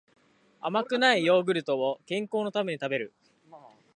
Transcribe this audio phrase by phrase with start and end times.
[0.61, 3.13] 甘くないヨーグルトを健康のために食べる